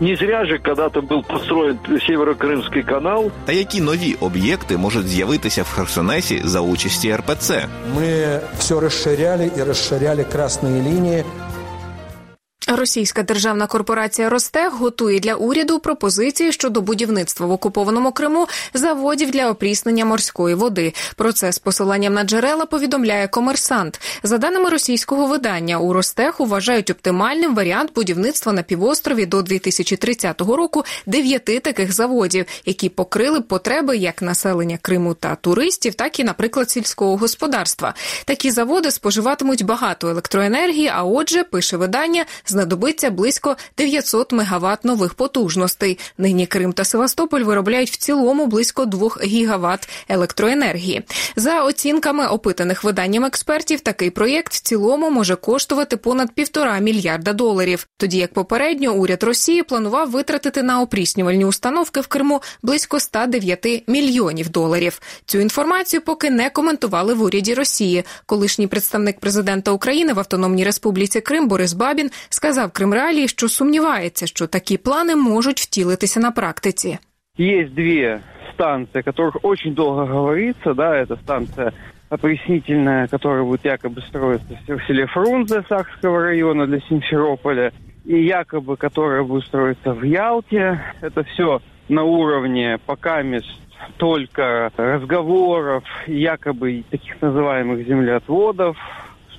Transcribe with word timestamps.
Не 0.00 0.14
зря 0.16 0.44
же 0.44 0.58
когда-то 0.58 1.00
был 1.00 1.22
построен 1.22 1.78
Северокрымский 1.88 2.82
канал. 2.82 3.30
Та 3.44 3.52
які 3.52 3.80
нові 3.80 4.14
об'єкти 4.20 4.76
можуть 4.76 5.08
з'явитися 5.08 5.62
в 5.62 5.68
Херсонесі 5.68 6.42
за 6.44 6.60
участі 6.60 7.16
РПЦ? 7.16 7.50
Мы 7.96 8.40
все 8.58 8.80
расширяли 8.80 9.50
и 9.58 9.64
расширяли 9.64 10.22
красные 10.24 10.82
линии. 10.82 11.24
Російська 12.75 13.23
державна 13.23 13.67
корпорація 13.67 14.29
Ростех 14.29 14.73
готує 14.73 15.19
для 15.19 15.35
уряду 15.35 15.79
пропозиції 15.79 16.51
щодо 16.51 16.81
будівництва 16.81 17.47
в 17.47 17.51
окупованому 17.51 18.11
Криму 18.11 18.47
заводів 18.73 19.31
для 19.31 19.49
опріснення 19.49 20.05
морської 20.05 20.55
води. 20.55 20.93
Про 21.15 21.33
це 21.33 21.51
з 21.51 21.59
посиланням 21.59 22.13
на 22.13 22.23
джерела 22.23 22.65
повідомляє 22.65 23.27
комерсант. 23.27 24.01
За 24.23 24.37
даними 24.37 24.69
російського 24.69 25.27
видання, 25.27 25.79
у 25.79 25.93
Ростеху 25.93 26.45
вважають 26.45 26.89
оптимальним 26.89 27.55
варіант 27.55 27.91
будівництва 27.95 28.53
на 28.53 28.63
півострові 28.63 29.25
до 29.25 29.41
2030 29.41 30.41
року 30.41 30.83
дев'яти 31.05 31.59
таких 31.59 31.93
заводів, 31.93 32.45
які 32.65 32.89
покрили 32.89 33.39
б 33.39 33.43
потреби 33.43 33.97
як 33.97 34.21
населення 34.21 34.77
Криму 34.81 35.13
та 35.13 35.35
туристів, 35.35 35.93
так 35.93 36.19
і, 36.19 36.23
наприклад, 36.23 36.69
сільського 36.69 37.17
господарства. 37.17 37.93
Такі 38.25 38.51
заводи 38.51 38.91
споживатимуть 38.91 39.65
багато 39.65 40.09
електроенергії. 40.09 40.87
А 40.87 41.03
отже, 41.03 41.43
пише 41.43 41.77
видання 41.77 42.25
знадобиться 42.61 43.09
близько 43.09 43.57
900 43.77 44.31
мегаватт 44.31 44.85
нових 44.85 45.13
потужностей. 45.15 45.99
Нині 46.17 46.45
Крим 46.45 46.73
та 46.73 46.83
Севастополь 46.83 47.41
виробляють 47.41 47.91
в 47.91 47.97
цілому 47.97 48.47
близько 48.47 48.85
2 48.85 49.09
гігаватт 49.23 49.89
електроенергії. 50.09 51.03
За 51.35 51.63
оцінками 51.63 52.27
опитаних 52.27 52.83
виданням 52.83 53.25
експертів, 53.25 53.79
такий 53.79 54.09
проєкт 54.09 54.53
в 54.53 54.61
цілому 54.61 55.09
може 55.09 55.35
коштувати 55.35 55.97
понад 55.97 56.31
півтора 56.31 56.79
мільярда 56.79 57.33
доларів. 57.33 57.87
Тоді 57.97 58.17
як 58.17 58.33
попередньо 58.33 58.93
уряд 58.93 59.23
Росії 59.23 59.63
планував 59.63 60.11
витратити 60.11 60.63
на 60.63 60.81
опріснювальні 60.81 61.45
установки 61.45 62.01
в 62.01 62.07
Криму 62.07 62.41
близько 62.63 62.99
109 62.99 63.83
мільйонів 63.87 64.49
доларів. 64.49 65.01
Цю 65.25 65.39
інформацію 65.39 66.01
поки 66.01 66.29
не 66.29 66.49
коментували 66.49 67.13
в 67.13 67.21
уряді 67.21 67.53
Росії. 67.53 68.03
Колишній 68.25 68.67
представник 68.67 69.19
президента 69.19 69.71
України 69.71 70.13
в 70.13 70.19
Автономній 70.19 70.63
Республіці 70.63 71.21
Крим 71.21 71.47
Борис 71.47 71.73
Бабін 71.73 72.11
сказав 72.40 72.72
Кримреалії, 72.72 73.28
що 73.28 73.48
сумнівається, 73.48 74.26
що 74.26 74.46
такі 74.46 74.76
плани 74.76 75.16
можуть 75.16 75.60
втілитися 75.60 76.20
на 76.20 76.30
практиці. 76.30 76.98
Есть 77.38 77.74
две 77.74 78.20
станции, 78.54 79.00
о 79.00 79.02
которых 79.02 79.36
очень 79.42 79.74
долго 79.74 80.06
говорится, 80.06 80.74
да, 80.74 80.96
это 80.96 81.16
станция 81.16 81.72
опреснительная, 82.08 83.08
которая 83.08 83.42
будет 83.42 83.64
якобы 83.64 84.00
строиться 84.00 84.56
в 84.68 84.80
селе 84.86 85.06
Фрунзе 85.06 85.62
Сахского 85.68 86.22
района 86.22 86.66
для 86.66 86.80
Симферополя, 86.80 87.72
и 88.04 88.24
якобы, 88.24 88.76
которая 88.76 89.22
будет 89.22 89.44
строиться 89.44 89.92
в 89.92 90.02
Ялте. 90.04 90.80
Это 91.00 91.24
все 91.24 91.60
на 91.88 92.04
уровне 92.04 92.78
пока 92.86 93.22
мест 93.22 93.46
только 93.96 94.70
разговоров, 94.76 95.84
якобы 96.06 96.84
таких 96.90 97.20
называемых 97.20 97.86
землеотводов, 97.86 98.76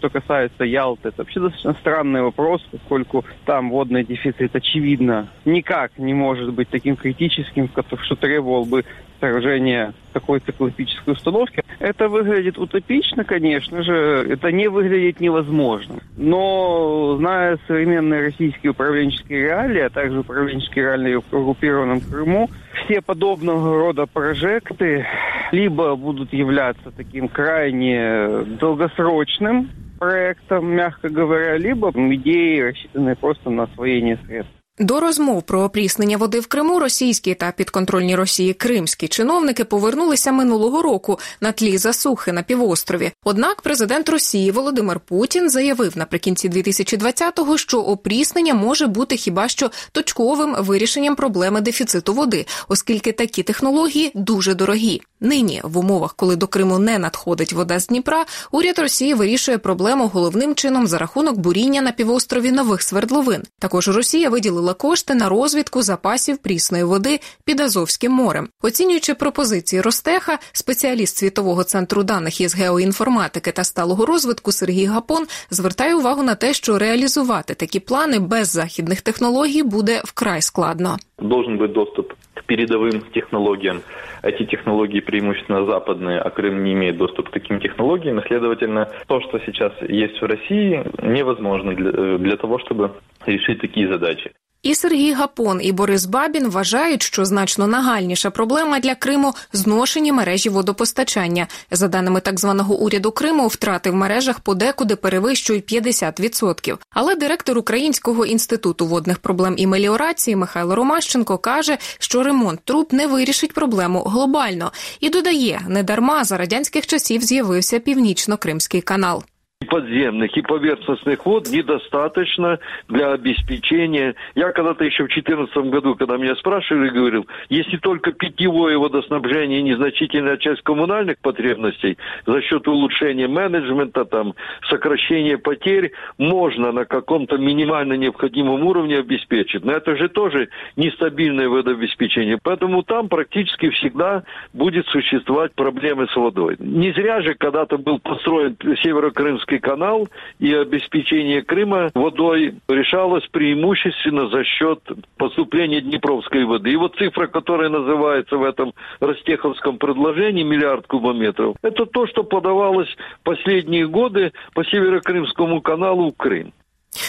что 0.02 0.10
касается 0.10 0.64
Ялты, 0.64 1.08
это 1.08 1.18
вообще 1.18 1.38
достаточно 1.38 1.74
странный 1.74 2.22
вопрос, 2.22 2.60
поскольку 2.72 3.24
там 3.44 3.70
водный 3.70 4.04
дефицит, 4.04 4.54
очевидно, 4.56 5.28
никак 5.44 5.96
не 5.96 6.12
может 6.12 6.52
быть 6.52 6.68
таким 6.68 6.96
критическим, 6.96 7.70
что 8.02 8.16
требовал 8.16 8.64
бы 8.64 8.84
сооружения 9.20 9.94
такой 10.12 10.40
циклопической 10.40 11.12
установки. 11.12 11.62
Это 11.78 12.08
выглядит 12.08 12.58
утопично, 12.58 13.22
конечно 13.22 13.84
же, 13.84 14.26
это 14.28 14.50
не 14.50 14.66
выглядит 14.66 15.20
невозможным. 15.20 16.00
Но, 16.16 17.14
зная 17.18 17.58
современные 17.68 18.22
российские 18.22 18.72
управленческие 18.72 19.44
реалии, 19.44 19.82
а 19.82 19.90
также 19.90 20.18
управленческие 20.18 20.84
реалии 20.86 21.14
в 21.14 21.32
оккупированном 21.32 22.00
Крыму, 22.00 22.50
все 22.84 23.00
подобного 23.00 23.78
рода 23.78 24.06
прожекты 24.06 25.06
либо 25.52 25.94
будут 25.94 26.32
являться 26.32 26.90
таким 26.90 27.28
крайне 27.28 28.42
долгосрочным 28.58 29.70
проектом, 30.02 30.74
мягко 30.74 31.08
говоря, 31.08 31.56
либо 31.58 31.90
идеи, 31.90 32.60
рассчитанные 32.60 33.14
просто 33.14 33.50
на 33.50 33.62
освоение 33.62 34.18
средств. 34.26 34.52
До 34.78 35.00
розмов 35.00 35.42
про 35.42 35.62
опріснення 35.62 36.16
води 36.16 36.40
в 36.40 36.46
Криму 36.46 36.78
російські 36.78 37.34
та 37.34 37.52
підконтрольні 37.52 38.16
Росії 38.16 38.54
кримські 38.54 39.08
чиновники 39.08 39.64
повернулися 39.64 40.32
минулого 40.32 40.82
року 40.82 41.18
на 41.40 41.52
тлі 41.52 41.78
засухи 41.78 42.32
на 42.32 42.42
півострові. 42.42 43.10
Однак 43.24 43.62
президент 43.62 44.08
Росії 44.08 44.50
Володимир 44.50 45.00
Путін 45.00 45.50
заявив 45.50 45.98
наприкінці 45.98 46.48
2020-го, 46.50 47.58
що 47.58 47.80
опріснення 47.80 48.54
може 48.54 48.86
бути 48.86 49.16
хіба 49.16 49.48
що 49.48 49.70
точковим 49.92 50.56
вирішенням 50.58 51.16
проблеми 51.16 51.60
дефіциту 51.60 52.14
води, 52.14 52.46
оскільки 52.68 53.12
такі 53.12 53.42
технології 53.42 54.12
дуже 54.14 54.54
дорогі. 54.54 55.00
Нині 55.22 55.60
в 55.64 55.78
умовах, 55.78 56.14
коли 56.14 56.36
до 56.36 56.46
Криму 56.46 56.78
не 56.78 56.98
надходить 56.98 57.52
вода 57.52 57.78
з 57.78 57.86
Дніпра, 57.86 58.24
уряд 58.50 58.78
Росії 58.78 59.14
вирішує 59.14 59.58
проблему 59.58 60.06
головним 60.06 60.54
чином 60.54 60.86
за 60.86 60.98
рахунок 60.98 61.38
буріння 61.38 61.82
на 61.82 61.92
півострові 61.92 62.52
нових 62.52 62.82
свердловин. 62.82 63.42
Також 63.58 63.88
Росія 63.88 64.30
виділила 64.30 64.74
кошти 64.74 65.14
на 65.14 65.28
розвідку 65.28 65.82
запасів 65.82 66.38
прісної 66.38 66.84
води 66.84 67.20
під 67.44 67.60
Азовським 67.60 68.12
морем. 68.12 68.48
Оцінюючи 68.62 69.14
пропозиції 69.14 69.82
Ростеха, 69.82 70.38
спеціаліст 70.52 71.16
світового 71.16 71.64
центру 71.64 72.02
даних 72.02 72.40
із 72.40 72.54
геоінформатики 72.54 73.52
та 73.52 73.64
сталого 73.64 74.06
розвитку 74.06 74.52
Сергій 74.52 74.84
Гапон 74.86 75.26
звертає 75.50 75.94
увагу 75.94 76.22
на 76.22 76.34
те, 76.34 76.54
що 76.54 76.78
реалізувати 76.78 77.54
такі 77.54 77.80
плани 77.80 78.18
без 78.18 78.48
західних 78.48 79.00
технологій 79.00 79.62
буде 79.62 80.02
вкрай 80.04 80.42
складно. 80.42 80.98
Должен 81.18 81.58
быть 81.58 81.72
доступ 81.72 82.12
к 82.41 82.43
передовым 82.43 83.01
технологиям. 83.13 83.81
Эти 84.21 84.45
технологии 84.45 84.99
преимущественно 84.99 85.65
западные, 85.65 86.19
а 86.19 86.29
Крым 86.29 86.63
не 86.63 86.73
имеет 86.73 86.97
доступ 86.97 87.29
к 87.29 87.33
таким 87.33 87.59
технологиям. 87.59 88.19
И, 88.19 88.27
следовательно, 88.27 88.89
то, 89.07 89.21
что 89.21 89.39
сейчас 89.39 89.73
есть 89.87 90.21
в 90.21 90.25
России, 90.25 90.83
невозможно 91.01 91.73
для, 91.73 92.17
для 92.17 92.37
того, 92.37 92.59
чтобы 92.59 92.91
решить 93.25 93.59
такие 93.59 93.87
задачи. 93.87 94.31
І 94.62 94.74
Сергій 94.74 95.12
Гапон, 95.12 95.60
і 95.62 95.72
Борис 95.72 96.04
Бабін 96.04 96.48
вважають, 96.48 97.02
що 97.02 97.24
значно 97.24 97.66
нагальніша 97.66 98.30
проблема 98.30 98.80
для 98.80 98.94
Криму 98.94 99.34
зношені 99.52 100.12
мережі 100.12 100.48
водопостачання. 100.48 101.46
За 101.70 101.88
даними 101.88 102.20
так 102.20 102.40
званого 102.40 102.74
уряду 102.74 103.12
Криму, 103.12 103.46
втрати 103.46 103.90
в 103.90 103.94
мережах 103.94 104.40
подекуди 104.40 104.96
перевищують 104.96 105.72
50%. 105.72 106.78
Але 106.90 107.14
директор 107.14 107.58
Українського 107.58 108.26
інституту 108.26 108.86
водних 108.86 109.18
проблем 109.18 109.54
і 109.56 109.66
меліорації 109.66 110.36
Михайло 110.36 110.74
Ромащенко 110.74 111.38
каже, 111.38 111.78
що 111.98 112.22
ремонт 112.22 112.60
труб 112.64 112.88
не 112.92 113.06
вирішить 113.06 113.52
проблему 113.52 114.02
глобально 114.02 114.72
і 115.00 115.10
додає, 115.10 115.60
недарма 115.68 116.24
за 116.24 116.36
радянських 116.36 116.86
часів 116.86 117.22
з'явився 117.22 117.78
північно-кримський 117.78 118.80
канал. 118.80 119.24
Подземных 119.72 120.36
и 120.36 120.42
поверхностных 120.42 121.24
вод 121.24 121.48
недостаточно 121.48 122.58
для 122.88 123.12
обеспечения. 123.12 124.14
Я 124.34 124.52
когда-то 124.52 124.84
еще 124.84 125.04
в 125.04 125.08
2014 125.08 125.56
году, 125.70 125.94
когда 125.94 126.18
меня 126.18 126.36
спрашивали, 126.36 126.90
говорил, 126.90 127.26
если 127.48 127.78
только 127.78 128.12
питьевое 128.12 128.76
водоснабжение 128.76 129.60
и 129.60 129.62
незначительная 129.62 130.36
часть 130.36 130.60
коммунальных 130.60 131.16
потребностей 131.20 131.96
за 132.26 132.42
счет 132.42 132.68
улучшения 132.68 133.28
менеджмента, 133.28 134.04
там, 134.04 134.34
сокращения 134.68 135.38
потерь, 135.38 135.92
можно 136.18 136.70
на 136.70 136.84
каком-то 136.84 137.38
минимально 137.38 137.94
необходимом 137.94 138.66
уровне 138.66 138.98
обеспечить. 138.98 139.64
Но 139.64 139.72
это 139.72 139.96
же 139.96 140.10
тоже 140.10 140.50
нестабильное 140.76 141.48
водообеспечение. 141.48 142.38
Поэтому 142.42 142.82
там 142.82 143.08
практически 143.08 143.70
всегда 143.70 144.24
будет 144.52 144.86
существовать 144.88 145.54
проблемы 145.54 146.08
с 146.08 146.14
водой. 146.14 146.56
Не 146.58 146.92
зря 146.92 147.22
же 147.22 147.34
когда-то 147.36 147.78
был 147.78 148.00
построен 148.00 148.54
Северо-Крымский 148.82 149.61
канал, 149.62 150.08
и 150.38 150.52
обеспечение 150.52 151.42
Крыма 151.42 151.90
водой 151.94 152.56
решалось 152.68 153.26
преимущественно 153.28 154.28
за 154.28 154.44
счет 154.44 154.80
поступления 155.16 155.80
Днепровской 155.80 156.44
воды. 156.44 156.72
И 156.72 156.76
вот 156.76 156.96
цифра, 156.96 157.26
которая 157.28 157.70
называется 157.70 158.36
в 158.36 158.44
этом 158.44 158.74
Ростеховском 159.00 159.78
предложении, 159.78 160.42
миллиард 160.42 160.86
кубометров, 160.86 161.56
это 161.62 161.86
то, 161.86 162.06
что 162.06 162.24
подавалось 162.24 162.94
последние 163.22 163.86
годы 163.86 164.32
по 164.52 164.64
Северо-Крымскому 164.64 165.62
каналу 165.62 166.12
в 166.12 166.16
Крым. 166.16 166.52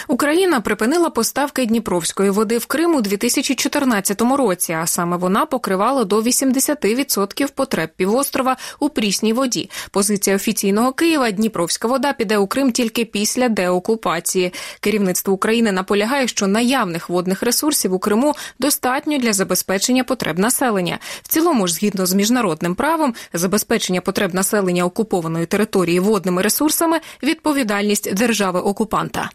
Україна 0.07 0.61
припинила 0.61 1.09
поставки 1.09 1.65
Дніпровської 1.65 2.29
води 2.29 2.57
в 2.57 2.65
Крим 2.65 2.95
у 2.95 3.01
2014 3.01 4.21
році, 4.21 4.73
а 4.73 4.87
саме 4.87 5.17
вона 5.17 5.45
покривала 5.45 6.03
до 6.03 6.21
80% 6.21 7.51
потреб 7.51 7.89
півострова 7.95 8.57
у 8.79 8.89
прісній 8.89 9.33
воді. 9.33 9.69
Позиція 9.91 10.35
офіційного 10.35 10.91
Києва 10.91 11.31
Дніпровська 11.31 11.87
вода 11.87 12.13
піде 12.13 12.37
у 12.37 12.47
Крим 12.47 12.71
тільки 12.71 13.05
після 13.05 13.49
деокупації. 13.49 14.53
Керівництво 14.79 15.33
України 15.33 15.71
наполягає, 15.71 16.27
що 16.27 16.47
наявних 16.47 17.09
водних 17.09 17.43
ресурсів 17.43 17.93
у 17.93 17.99
Криму 17.99 18.33
достатньо 18.59 19.17
для 19.17 19.33
забезпечення 19.33 20.03
потреб 20.03 20.39
населення. 20.39 20.99
В 21.21 21.27
цілому 21.27 21.67
ж, 21.67 21.73
згідно 21.73 22.05
з 22.05 22.13
міжнародним 22.13 22.75
правом, 22.75 23.13
забезпечення 23.33 24.01
потреб 24.01 24.33
населення 24.33 24.85
окупованої 24.85 25.45
території 25.45 25.99
водними 25.99 26.41
ресурсами 26.41 26.99
відповідальність 27.23 28.13
держави 28.13 28.59
окупанта. 28.59 29.29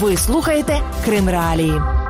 Ви 0.00 0.16
слухаєте 0.16 0.80
Крим 1.04 1.28
Реалії. 1.28 2.01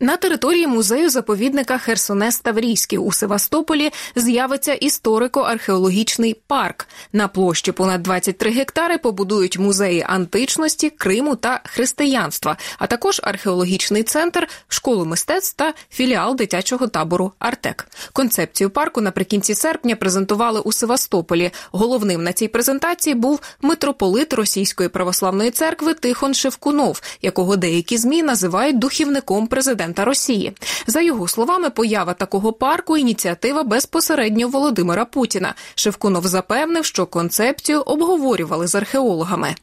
На 0.00 0.16
території 0.16 0.66
музею 0.66 1.10
заповідника 1.10 1.78
Херсонес 1.78 2.40
Таврійський 2.40 2.98
у 2.98 3.12
Севастополі 3.12 3.90
з'явиться 4.16 4.74
історико-археологічний 4.74 6.36
парк. 6.46 6.86
На 7.12 7.28
площі 7.28 7.72
понад 7.72 8.02
23 8.02 8.50
гектари 8.50 8.98
побудують 8.98 9.58
музеї 9.58 10.04
античності, 10.08 10.90
Криму 10.90 11.36
та 11.36 11.60
християнства, 11.64 12.56
а 12.78 12.86
також 12.86 13.20
археологічний 13.24 14.02
центр, 14.02 14.48
школу 14.68 15.04
мистецтв 15.04 15.56
та 15.56 15.74
філіал 15.90 16.36
дитячого 16.36 16.86
табору 16.86 17.32
Артек. 17.38 17.86
Концепцію 18.12 18.70
парку 18.70 19.00
наприкінці 19.00 19.54
серпня 19.54 19.96
презентували 19.96 20.60
у 20.60 20.72
Севастополі. 20.72 21.50
Головним 21.72 22.22
на 22.22 22.32
цій 22.32 22.48
презентації 22.48 23.14
був 23.14 23.40
митрополит 23.62 24.32
Російської 24.32 24.88
православної 24.88 25.50
церкви 25.50 25.94
Тихон 25.94 26.34
Шевкунов, 26.34 27.00
якого 27.22 27.56
деякі 27.56 27.98
змі 27.98 28.22
називають 28.22 28.78
духівником 28.78 29.46
президента 29.46 29.87
президента 29.87 30.05
Росії. 30.05 30.53
За 30.87 31.01
його 31.01 31.27
словами, 31.27 31.69
поява 31.69 32.13
такого 32.13 32.53
парку 32.53 32.97
ініціатива 32.97 33.63
безпосередньо 33.63 34.47
Володимира 34.47 35.05
Путіна. 35.05 35.55
Шевкунов 35.75 36.27
запевнив, 36.27 36.85
що 36.85 37.05
концепцію 37.05 37.81
обговорювали 37.81 38.67
з 38.67 38.75
археологами. 38.75 39.55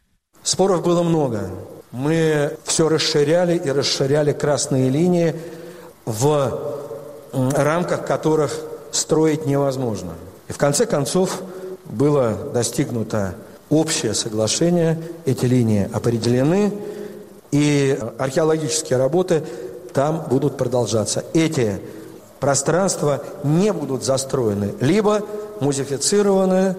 Споров 0.43 0.83
было 0.83 1.03
много. 1.03 1.39
Мы 1.93 2.51
все 2.65 2.89
расширяли 2.89 3.61
и 3.67 3.73
расширяли 3.73 4.33
красные 4.33 4.91
линии, 4.91 5.35
в 6.07 6.51
рамках 7.55 8.07
которых 8.07 8.51
строить 8.91 9.47
невозможно. 9.47 10.13
И 10.51 10.53
в 10.53 10.57
конце 10.57 10.87
концов 10.87 11.43
было 11.85 12.33
достигнуто 12.55 13.35
общее 13.69 14.15
соглашение, 14.15 14.97
эти 15.27 15.47
линии 15.47 15.91
определены, 15.93 16.73
и 17.53 17.99
археологические 18.19 18.99
работы 18.99 19.43
там 19.96 20.26
будут 20.30 20.58
продолжаться. 20.58 21.24
Эти 21.34 21.80
пространства 22.40 23.24
не 23.44 23.72
будут 23.72 24.04
застроены, 24.04 24.76
либо 24.82 25.22
музифицированы 25.62 26.76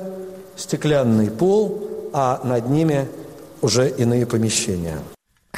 стеклянный 0.55 1.31
пол, 1.31 2.11
а 2.13 2.41
над 2.45 2.69
ними 2.69 3.09
уже 3.63 3.89
иные 3.89 4.27
помещения. 4.27 4.99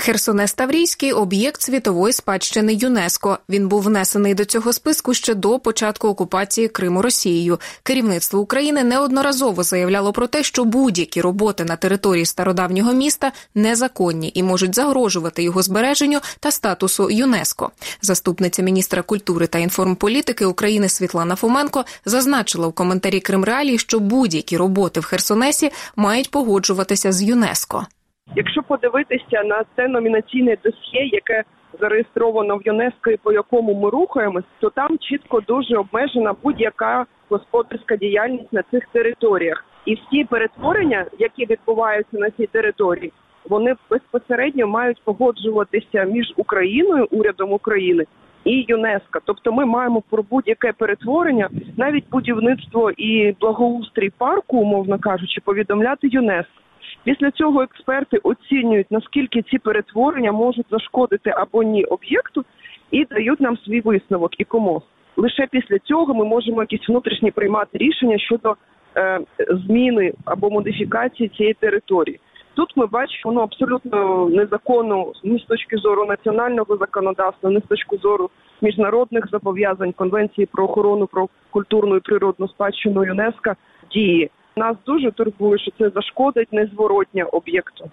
Херсонес 0.01 0.53
Таврійський 0.53 1.13
об'єкт 1.13 1.63
світової 1.63 2.13
спадщини 2.13 2.75
ЮНЕСКО. 2.75 3.39
Він 3.49 3.69
був 3.69 3.83
внесений 3.83 4.35
до 4.35 4.45
цього 4.45 4.73
списку 4.73 5.15
ще 5.15 5.35
до 5.35 5.59
початку 5.59 6.09
окупації 6.09 6.69
Криму 6.69 7.03
Росією. 7.03 7.61
Керівництво 7.83 8.41
України 8.41 8.85
неодноразово 8.85 9.63
заявляло 9.63 10.13
про 10.13 10.27
те, 10.27 10.43
що 10.43 10.65
будь-які 10.65 11.21
роботи 11.21 11.65
на 11.65 11.77
території 11.77 12.27
стародавнього 12.27 12.93
міста 12.93 13.33
незаконні 13.55 14.33
і 14.35 14.43
можуть 14.43 14.75
загрожувати 14.75 15.43
його 15.43 15.63
збереженню 15.63 16.21
та 16.41 16.51
статусу 16.51 17.11
ЮНЕСКО. 17.11 17.71
Заступниця 18.03 18.63
міністра 18.63 19.03
культури 19.03 19.47
та 19.47 19.59
інформполітики 19.59 20.45
України 20.45 20.89
Світлана 20.89 21.37
Фоменко 21.37 21.85
зазначила 22.05 22.69
в 22.69 22.73
коментарі 22.73 23.21
Крим 23.21 23.45
Реалії, 23.45 23.79
що 23.79 24.01
будь-які 24.01 24.57
роботи 24.57 25.01
в 25.01 25.05
Херсонесі 25.05 25.71
мають 25.97 26.31
погоджуватися 26.31 27.13
з 27.13 27.23
ЮНЕСКО. 27.23 27.87
Якщо 28.37 28.63
подивитися 28.63 29.43
на 29.45 29.63
це 29.77 29.89
номінаційне 29.89 30.57
досьє, 30.65 31.05
яке 31.13 31.45
зареєстровано 31.81 32.57
в 32.57 32.61
ЮНЕСКО 32.65 33.11
і 33.11 33.17
по 33.17 33.33
якому 33.33 33.75
ми 33.75 33.91
рухаємось, 33.91 34.45
то 34.61 34.71
там 34.71 34.99
чітко 34.99 35.41
дуже 35.41 35.77
обмежена 35.77 36.35
будь-яка 36.43 37.07
господарська 37.29 37.97
діяльність 37.97 38.53
на 38.53 38.63
цих 38.71 38.87
територіях, 38.93 39.65
і 39.85 39.95
всі 39.95 40.25
перетворення, 40.25 41.07
які 41.19 41.47
відбуваються 41.47 42.19
на 42.19 42.31
цій 42.31 42.47
території, 42.47 43.13
вони 43.49 43.75
безпосередньо 43.91 44.67
мають 44.67 45.03
погоджуватися 45.05 46.05
між 46.05 46.33
Україною, 46.37 47.09
урядом 47.11 47.53
України. 47.53 48.05
І 48.45 48.65
ЮНЕСКО, 48.69 49.21
тобто 49.25 49.53
ми 49.53 49.65
маємо 49.65 50.03
про 50.11 50.23
будь-яке 50.23 50.73
перетворення, 50.73 51.49
навіть 51.77 52.11
будівництво 52.11 52.91
і 52.91 53.35
благоустрій 53.41 54.11
парку, 54.19 54.57
умовно 54.59 54.99
кажучи, 54.99 55.41
повідомляти 55.45 56.09
ЮНЕСКО. 56.11 56.68
Після 57.09 57.31
цього 57.31 57.63
експерти 57.63 58.19
оцінюють 58.23 58.91
наскільки 58.91 59.43
ці 59.43 59.59
перетворення 59.59 60.33
можуть 60.33 60.67
зашкодити 60.71 61.31
або 61.31 61.63
ні 61.63 61.85
об'єкту, 61.85 62.45
і 62.91 63.05
дають 63.05 63.41
нам 63.41 63.57
свій 63.57 63.81
висновок 63.81 64.41
і 64.41 64.45
кому. 64.45 64.83
Лише 65.17 65.47
після 65.51 65.79
цього 65.79 66.15
ми 66.15 66.25
можемо 66.25 66.63
якісь 66.63 66.89
внутрішні 66.89 67.31
приймати 67.31 67.79
рішення 67.79 68.19
щодо 68.19 68.57
е, 68.97 69.21
зміни 69.39 70.13
або 70.25 70.51
модифікації 70.51 71.29
цієї 71.29 71.55
території. 71.55 72.21
Тут 72.55 72.77
ми 72.77 72.87
бачимо 72.87 73.35
ну, 73.35 73.41
абсолютно 73.41 74.29
незаконно 74.29 75.13
ні 75.25 75.39
з 75.39 75.45
точки 75.45 75.77
зору 75.77 76.07
національного 76.07 76.77
законодавства, 76.77 77.51
ні 77.51 77.61
з 77.61 77.69
точки 77.69 77.97
зору 77.97 78.31
міжнародних 78.63 79.25
зобов'язань 79.31 79.93
конвенції 79.93 80.49
про 80.53 80.65
охорону 80.65 81.07
про 81.07 81.29
культурну 81.51 81.97
і 81.97 82.01
природну 82.01 82.49
спадщину 82.49 83.05
ЮНЕСКО 83.05 83.53
дії. 83.93 84.31
Нас 84.59 84.77
дуже 84.87 85.11
турбує, 85.11 85.59
що 85.59 85.71
це 85.79 85.91
зашкодить 85.91 86.53
незворотня 86.53 87.25
об'єкту. 87.25 87.91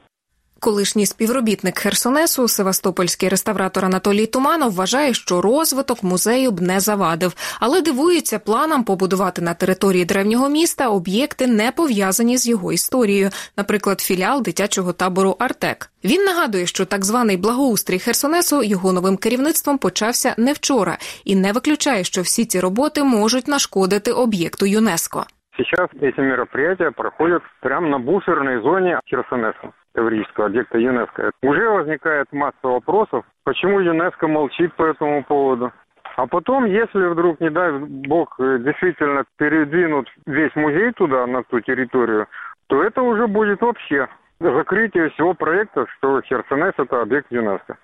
Колишній 0.60 1.06
співробітник 1.06 1.80
Херсонесу, 1.80 2.48
Севастопольський 2.48 3.30
реставратор 3.30 3.86
Анатолій 3.86 4.26
Туманов, 4.26 4.72
вважає, 4.72 5.14
що 5.14 5.42
розвиток 5.42 6.04
музею 6.04 6.52
б 6.52 6.62
не 6.62 6.80
завадив, 6.80 7.36
але 7.60 7.82
дивується 7.82 8.40
планам 8.40 8.84
побудувати 8.84 9.42
на 9.42 9.54
території 9.54 10.06
древнього 10.06 10.50
міста 10.50 10.90
об'єкти, 10.90 11.48
не 11.48 11.72
пов'язані 11.72 12.38
з 12.38 12.48
його 12.48 12.74
історією, 12.74 13.30
наприклад, 13.58 14.02
філіал 14.02 14.42
дитячого 14.42 14.94
табору 14.94 15.36
Артек. 15.40 15.92
Він 16.04 16.24
нагадує, 16.24 16.66
що 16.66 16.86
так 16.86 17.06
званий 17.06 17.38
благоустрій 17.38 18.00
Херсонесу 18.00 18.64
його 18.64 18.94
новим 18.94 19.18
керівництвом 19.18 19.78
почався 19.78 20.36
не 20.38 20.54
вчора, 20.54 20.98
і 21.26 21.36
не 21.36 21.52
виключає, 21.52 22.04
що 22.04 22.22
всі 22.22 22.46
ці 22.46 22.60
роботи 22.60 23.04
можуть 23.04 23.48
нашкодити 23.48 24.12
об'єкту 24.12 24.66
ЮНЕСКО. 24.66 25.26
Сейчас 25.58 25.90
эти 26.02 26.20
мероприятия 26.20 26.92
проходят 26.92 27.42
прямо 27.62 27.88
на 27.88 28.00
буферной 28.00 28.62
зоне 28.62 29.00
Херсонеса, 29.08 29.72
еврейского 29.96 30.48
объекта 30.48 30.78
ЮНЕСКО. 30.78 31.32
Уже 31.44 31.70
возникает 31.70 32.28
масса 32.34 32.58
вопросов, 32.64 33.24
почему 33.46 33.80
ЮНЕСКО 33.80 34.28
молчит 34.28 34.74
по 34.76 34.84
этому 34.84 35.24
поводу. 35.24 35.72
А 36.18 36.28
потом, 36.28 36.66
если 36.66 37.08
вдруг, 37.08 37.40
не 37.40 37.50
дай 37.50 37.72
бог, 37.72 38.36
действительно 38.38 39.24
передвинут 39.38 40.10
весь 40.26 40.56
музей 40.56 40.92
туда, 40.92 41.26
на 41.26 41.44
ту 41.44 41.62
территорию, 41.62 42.28
то 42.68 42.84
это 42.84 43.02
уже 43.02 43.28
будет 43.28 43.62
вообще 43.62 44.08
закрытие 44.40 45.10
всего 45.12 45.34
проекта, 45.34 45.86
что 45.98 46.22
Херсонес– 46.22 46.74
это 46.78 47.02
объект 47.02 47.32
ЮНЕСКО. 47.32 47.78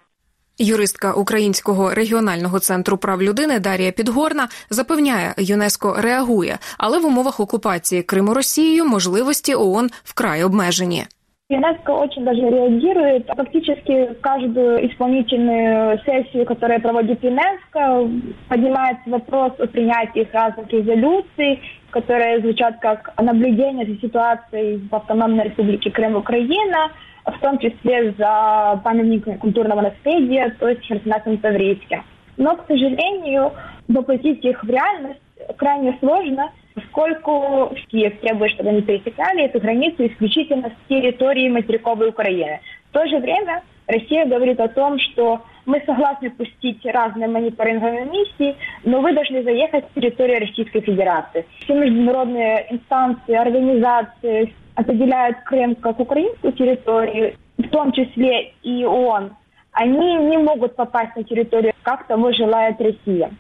Юристка 0.61 1.13
Українського 1.13 1.95
регіонального 1.95 2.59
центру 2.59 2.97
прав 2.97 3.23
людини 3.23 3.61
Дарія 3.61 3.93
Підгорна 3.93 4.49
запевняє, 4.71 5.35
ЮНЕСКО 5.39 5.97
реагує, 5.99 6.59
але 6.79 6.99
в 6.99 7.07
умовах 7.07 7.41
окупації 7.41 8.03
Криму 8.03 8.35
Росією 8.35 8.85
можливості 8.85 9.55
ООН 9.55 9.91
вкрай 10.05 10.45
обмежені. 10.45 11.05
ЮНЕСКО 11.49 11.93
очень 11.93 12.25
даже 12.25 12.41
реагирует. 12.41 13.27
Фактически 13.37 14.17
каждую 14.21 14.85
исполнительную 14.89 15.99
сессию, 16.05 16.45
которая 16.45 16.81
проводит 16.81 17.23
ЮНЕСКО, 17.23 18.11
поднимается 18.49 19.11
вопрос 19.11 19.53
о 19.61 19.67
принятии 19.67 20.27
разных 20.33 20.69
резолюций, 20.73 21.61
которые 21.91 22.41
звучат 22.41 22.81
как 22.81 23.13
наблюдение 23.23 23.87
за 23.87 24.01
ситуацией 24.01 24.89
в 24.91 24.95
Автономной 24.95 25.45
Республике 25.45 25.91
Крым 25.91 26.17
Украина, 26.17 26.91
в 27.26 27.40
том 27.40 27.58
числе 27.60 28.12
за 28.18 28.80
памятниками 28.84 29.38
культурного 29.38 29.82
наследия, 29.82 30.56
то 30.60 30.70
есть 30.70 30.84
Херсонесом 30.84 31.38
Таврийским. 31.38 32.04
Но, 32.38 32.56
к 32.56 32.66
сожалению, 32.68 33.52
воплотить 33.88 34.44
их 34.44 34.64
в 34.64 34.70
реальность 34.70 35.22
крайне 35.58 35.98
сложно, 36.00 36.52
поскольку 36.74 37.74
Киев 37.90 38.20
требует, 38.22 38.52
чтобы 38.54 38.70
они 38.70 38.82
пересекали 38.82 39.44
эту 39.44 39.60
границу 39.60 40.06
исключительно 40.08 40.70
с 40.70 40.90
территории 40.90 41.50
материковой 41.50 42.10
Украины. 42.10 42.60
В 42.90 42.94
то 42.94 43.06
же 43.08 43.18
время 43.18 43.64
Россия 43.88 44.26
говорит 44.26 44.60
о 44.60 44.68
том, 44.70 45.00
что 45.00 45.42
мы 45.66 45.82
согласны 45.86 46.30
пустить 46.32 46.84
разные 46.86 47.28
мониторинговые 47.28 48.06
миссии, 48.06 48.56
но 48.84 49.02
вы 49.02 49.14
должны 49.14 49.44
заехать 49.44 49.86
с 49.86 49.94
территории 49.94 50.40
Российской 50.40 50.82
Федерации. 50.82 51.46
Все 51.60 51.74
международные 51.76 52.68
инстанции, 52.74 53.36
организации 53.36 54.54
определяют 54.76 55.38
Крым 55.46 55.76
как 55.76 56.00
украинскую 56.00 56.54
территорию, 56.54 57.36
в 57.58 57.70
том 57.70 57.92
числе 57.92 58.54
и 58.64 58.86
ООН, 58.86 59.36
они 59.74 60.16
не 60.16 60.38
могут 60.38 60.76
попасть 60.76 61.16
на 61.16 61.24
территорию, 61.24 61.74
как 61.84 62.08
того 62.08 62.32
желает 62.34 62.80
Россия. 62.82 63.32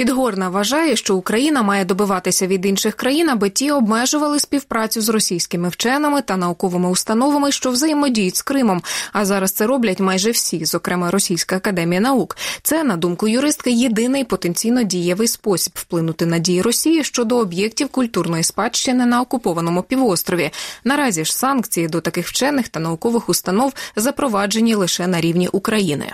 Підгорна 0.00 0.48
вважає, 0.48 0.96
що 0.96 1.16
Україна 1.16 1.62
має 1.62 1.84
добиватися 1.84 2.46
від 2.46 2.66
інших 2.66 2.94
країн, 2.94 3.30
аби 3.30 3.50
ті 3.50 3.70
обмежували 3.70 4.40
співпрацю 4.40 5.00
з 5.00 5.08
російськими 5.08 5.68
вченими 5.68 6.22
та 6.22 6.36
науковими 6.36 6.90
установами, 6.90 7.52
що 7.52 7.70
взаємодіють 7.70 8.36
з 8.36 8.42
Кримом. 8.42 8.82
А 9.12 9.24
зараз 9.24 9.52
це 9.52 9.66
роблять 9.66 10.00
майже 10.00 10.30
всі, 10.30 10.64
зокрема 10.64 11.10
Російська 11.10 11.56
академія 11.56 12.00
наук. 12.00 12.36
Це 12.62 12.84
на 12.84 12.96
думку 12.96 13.28
юристки 13.28 13.70
єдиний 13.70 14.24
потенційно 14.24 14.82
дієвий 14.82 15.28
спосіб 15.28 15.72
вплинути 15.76 16.26
на 16.26 16.38
дії 16.38 16.62
Росії 16.62 17.04
щодо 17.04 17.36
об'єктів 17.36 17.88
культурної 17.88 18.44
спадщини 18.44 19.06
на 19.06 19.20
окупованому 19.20 19.82
півострові. 19.82 20.50
Наразі 20.84 21.24
ж 21.24 21.36
санкції 21.36 21.88
до 21.88 22.00
таких 22.00 22.28
вчених 22.28 22.68
та 22.68 22.80
наукових 22.80 23.28
установ 23.28 23.72
запроваджені 23.96 24.74
лише 24.74 25.06
на 25.06 25.20
рівні 25.20 25.48
України. 25.48 26.12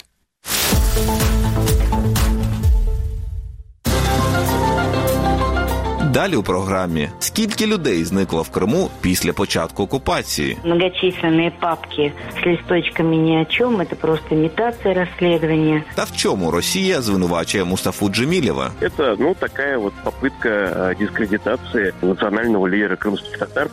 Далі 6.16 6.36
у 6.36 6.44
програмі 6.44 7.10
скільки 7.20 7.68
людей 7.68 8.04
зникло 8.04 8.42
в 8.42 8.50
Криму 8.50 8.90
після 9.02 9.34
початку 9.34 9.84
окупації? 9.84 10.58
Многочисленные 10.66 11.52
папки 11.60 12.12
с 12.40 12.46
листочками 12.46 13.16
ни 13.16 13.42
о 13.42 13.46
чем, 13.46 13.82
это 13.82 13.96
просто 13.96 14.36
имитация 14.36 14.94
расследования. 14.94 15.84
Та 15.96 16.04
в 16.04 16.12
чому 16.12 16.52
Росія 16.52 17.02
звинувачує 17.02 17.64
Мустафу 17.64 18.10
Джемілєва? 18.10 18.72
Это, 18.82 19.16
ну, 19.20 19.36
такая 19.40 19.78
вот 19.78 19.94
попытка 20.04 20.50
э, 20.50 21.00
дискредитации 21.00 21.94
национального 22.02 22.68
лидера 22.68 22.96
крымских 22.96 23.38
татар. 23.38 23.68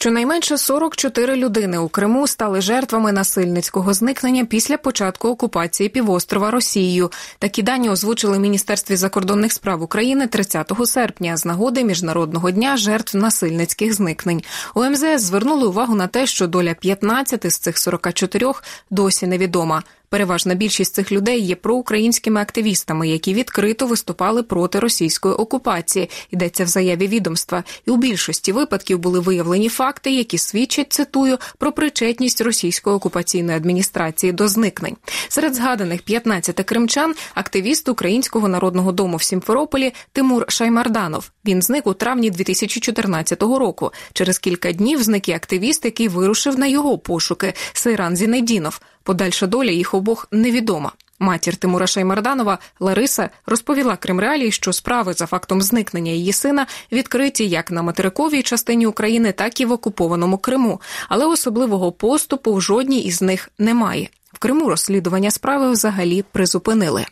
Щонайменше 0.00 0.58
44 0.58 1.36
людини 1.36 1.78
у 1.78 1.88
Криму 1.88 2.26
стали 2.26 2.60
жертвами 2.60 3.12
насильницького 3.12 3.94
зникнення 3.94 4.44
після 4.44 4.76
початку 4.76 5.28
окупації 5.28 5.88
півострова 5.88 6.50
Росією. 6.50 7.10
Такі 7.38 7.62
дані 7.62 7.90
озвучили 7.90 8.38
Міністерстві 8.38 8.96
закордонних 8.96 9.52
справ 9.52 9.82
України 9.82 10.26
30 10.26 10.72
серпня 10.84 11.36
з 11.36 11.44
нагоди 11.44 11.84
міжнародного 11.84 12.50
дня 12.50 12.76
жертв 12.76 13.16
насильницьких 13.16 13.94
зникнень. 13.94 14.42
У 14.74 14.84
МЗС 14.84 15.22
звернули 15.22 15.66
увагу 15.66 15.94
на 15.94 16.06
те, 16.06 16.26
що 16.26 16.46
доля 16.46 16.74
15 16.74 17.52
з 17.52 17.58
цих 17.58 17.78
44 17.78 18.52
досі 18.90 19.26
невідома. 19.26 19.82
Переважна 20.10 20.54
більшість 20.54 20.94
цих 20.94 21.12
людей 21.12 21.40
є 21.40 21.54
проукраїнськими 21.54 22.40
активістами, 22.40 23.08
які 23.08 23.34
відкрито 23.34 23.86
виступали 23.86 24.42
проти 24.42 24.78
російської 24.80 25.34
окупації. 25.34 26.10
Йдеться 26.30 26.64
в 26.64 26.66
заяві 26.66 27.06
відомства, 27.06 27.64
і 27.86 27.90
у 27.90 27.96
більшості 27.96 28.52
випадків 28.52 28.98
були 28.98 29.20
виявлені 29.20 29.68
факти, 29.68 30.10
які 30.10 30.38
свідчать 30.38 30.92
цитую 30.92 31.38
про 31.58 31.72
причетність 31.72 32.40
російської 32.40 32.96
окупаційної 32.96 33.56
адміністрації 33.56 34.32
до 34.32 34.48
зникнень. 34.48 34.96
Серед 35.28 35.54
згаданих 35.54 36.02
15 36.02 36.56
кримчан 36.64 37.14
активіст 37.34 37.88
Українського 37.88 38.48
народного 38.48 38.92
дому 38.92 39.16
в 39.16 39.22
Сімферополі 39.22 39.92
Тимур 40.12 40.44
Шаймарданов. 40.48 41.30
Він 41.44 41.62
зник 41.62 41.86
у 41.86 41.94
травні 41.94 42.30
2014 42.30 43.42
року. 43.42 43.92
Через 44.12 44.38
кілька 44.38 44.72
днів 44.72 45.02
зник 45.02 45.28
і 45.28 45.32
активіст, 45.32 45.84
який 45.84 46.08
вирушив 46.08 46.58
на 46.58 46.66
його 46.66 46.98
пошуки 46.98 47.54
Сейран 47.72 48.16
Зінедінов. 48.16 48.80
Подальша 49.03 49.47
доля 49.47 49.71
їх 49.71 49.93
обох 49.93 50.27
невідома. 50.31 50.91
Матір 51.19 51.55
Тимура 51.55 51.87
Шаймарданова 51.87 52.57
Лариса 52.79 53.29
розповіла 53.45 53.95
Кримреалії, 53.95 54.51
що 54.51 54.73
справи 54.73 55.13
за 55.13 55.25
фактом 55.25 55.61
зникнення 55.61 56.11
її 56.11 56.31
сина 56.31 56.65
відкриті 56.91 57.47
як 57.47 57.71
на 57.71 57.81
материковій 57.81 58.41
частині 58.41 58.87
України, 58.87 59.31
так 59.31 59.61
і 59.61 59.65
в 59.65 59.71
окупованому 59.71 60.37
Криму, 60.37 60.81
але 61.09 61.25
особливого 61.25 61.91
поступу 61.91 62.53
в 62.53 62.61
жодній 62.61 63.01
із 63.01 63.21
них 63.21 63.49
немає. 63.59 64.07
В 64.33 64.39
Криму 64.39 64.69
розслідування 64.69 65.31
справи 65.31 65.71
взагалі 65.71 66.23
призупинили. 66.33 67.05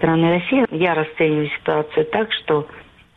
Страны 0.00 0.30
России, 0.30 0.64
я 0.70 0.94
расцениваю 0.94 1.50
ситуацию 1.58 2.04
так, 2.12 2.28
что 2.32 2.66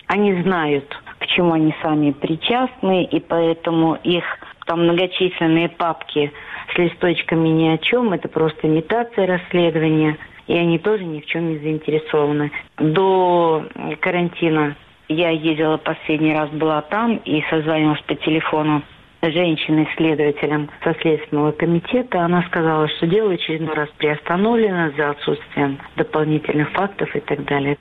они 0.08 0.42
знают, 0.44 0.86
к 1.20 1.28
чему 1.28 1.54
они 1.54 1.74
сами 1.82 2.12
причастны, 2.12 3.04
и 3.04 3.20
поэтому 3.20 3.98
их 4.04 4.24
там 4.66 4.84
многочисленные 4.84 5.70
папки 5.70 6.32
с 6.73 6.79
листочками 6.79 7.49
ни 7.49 7.69
о 7.69 7.79
чем, 7.79 8.13
это 8.13 8.29
просто 8.29 8.67
имитация 8.67 9.27
расследования, 9.27 10.19
и 10.47 10.55
они 10.55 10.79
тоже 10.79 11.05
ни 11.05 11.21
в 11.21 11.27
чем 11.27 11.51
не 11.51 11.59
заинтересованы. 11.59 12.51
До 12.79 13.67
карантина 14.01 14.77
я 15.09 15.31
ездила 15.31 15.77
последний 15.77 16.33
раз, 16.33 16.51
была 16.51 16.83
там 16.83 17.17
и 17.25 17.43
созванивалась 17.51 18.03
по 18.03 18.15
телефону 18.15 18.83
женщиной-следователем 19.23 20.71
со 20.85 20.95
Следственного 21.01 21.53
комитета. 21.53 22.21
Она 22.21 22.43
сказала, 22.45 22.89
что 22.89 23.07
дело 23.07 23.33
очередной 23.33 23.75
раз 23.75 23.89
приостановлено 23.99 24.93
за 24.97 25.11
отсутствием 25.11 25.79
дополнительных 25.97 26.71
фактов 26.73 27.15
и 27.15 27.21
так 27.21 27.45
далее. 27.45 27.77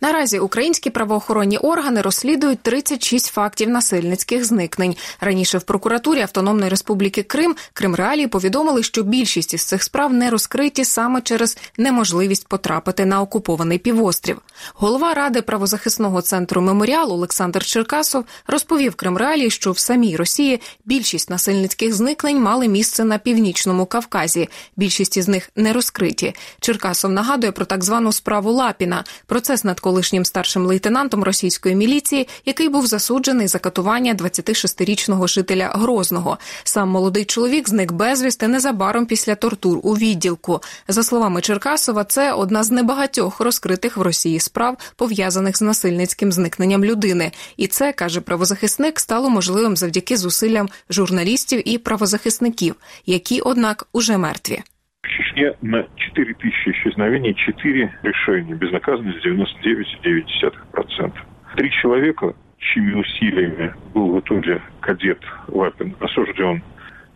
Наразі 0.00 0.38
українські 0.38 0.90
правоохоронні 0.90 1.58
органи 1.58 2.02
розслідують 2.02 2.60
36 2.62 3.26
фактів 3.26 3.68
насильницьких 3.68 4.44
зникнень. 4.44 4.96
Раніше 5.20 5.58
в 5.58 5.62
прокуратурі 5.62 6.20
Автономної 6.20 6.70
Республіки 6.70 7.22
Крим 7.22 7.56
Кримреалії 7.72 8.26
повідомили, 8.26 8.82
що 8.82 9.02
більшість 9.02 9.54
із 9.54 9.64
цих 9.64 9.82
справ 9.82 10.12
не 10.12 10.30
розкриті 10.30 10.84
саме 10.84 11.20
через 11.20 11.58
неможливість 11.78 12.48
потрапити 12.48 13.06
на 13.06 13.20
окупований 13.20 13.78
півострів. 13.78 14.40
Голова 14.74 15.14
ради 15.14 15.42
правозахисного 15.42 16.22
центру 16.22 16.62
меморіал 16.62 17.12
Олександр 17.12 17.64
Черкасов 17.64 18.24
розповів 18.46 18.94
Кримреалії, 18.94 19.50
що 19.50 19.72
в 19.72 19.78
самій 19.78 20.16
Росії 20.16 20.60
більшість 20.84 21.30
насильницьких 21.30 21.94
зникнень 21.94 22.42
мали 22.42 22.68
місце 22.68 23.04
на 23.04 23.18
північному 23.18 23.86
Кавказі. 23.86 24.48
Більшість 24.76 25.16
із 25.16 25.28
них 25.28 25.50
не 25.56 25.72
розкриті. 25.72 26.34
Черкасов 26.60 27.10
нагадує 27.10 27.52
про 27.52 27.64
так 27.64 27.84
звану 27.84 28.12
справу 28.12 28.52
Лапіна. 28.52 29.04
Процес 29.26 29.64
над 29.64 29.80
колишнім 29.86 30.24
старшим 30.24 30.66
лейтенантом 30.66 31.24
російської 31.24 31.74
міліції, 31.74 32.28
який 32.46 32.68
був 32.68 32.86
засуджений 32.86 33.48
за 33.48 33.58
катування 33.58 34.14
26-річного 34.14 35.26
жителя 35.26 35.70
Грозного. 35.74 36.38
Сам 36.64 36.88
молодий 36.88 37.24
чоловік 37.24 37.68
зник 37.68 37.92
безвісти 37.92 38.48
незабаром 38.48 39.06
після 39.06 39.34
тортур 39.34 39.80
у 39.82 39.96
відділку. 39.96 40.60
За 40.88 41.02
словами 41.02 41.40
Черкасова, 41.40 42.04
це 42.04 42.32
одна 42.32 42.62
з 42.62 42.70
небагатьох 42.70 43.40
розкритих 43.40 43.96
в 43.96 44.02
Росії 44.02 44.40
справ, 44.40 44.76
пов'язаних 44.96 45.56
з 45.56 45.62
насильницьким 45.62 46.32
зникненням 46.32 46.84
людини. 46.84 47.32
І 47.56 47.66
це 47.66 47.92
каже 47.92 48.20
правозахисник 48.20 49.00
стало 49.00 49.30
можливим 49.30 49.76
завдяки 49.76 50.16
зусиллям 50.16 50.68
журналістів 50.90 51.68
і 51.68 51.78
правозахисників, 51.78 52.74
які, 53.06 53.40
однак, 53.40 53.86
уже 53.92 54.18
мертві. 54.18 54.62
В 55.06 55.08
Чечне 55.08 55.54
на 55.62 55.86
4 55.94 56.34
тысячи 56.34 56.70
исчезновений 56.70 57.32
4 57.34 57.98
решения. 58.02 58.54
Безнаказанность 58.54 59.24
99,9%. 59.24 61.12
Три 61.54 61.70
человека, 61.70 62.34
чьими 62.58 62.94
усилиями 62.94 63.72
был 63.94 64.16
в 64.16 64.20
итоге 64.20 64.60
кадет 64.80 65.20
Лапин 65.46 65.94
осужден, 66.00 66.62